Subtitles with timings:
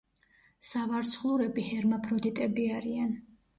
[0.69, 3.17] სავარცხლურები ჰერმაფროდიტები არიან.